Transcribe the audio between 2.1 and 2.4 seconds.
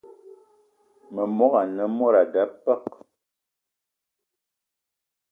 a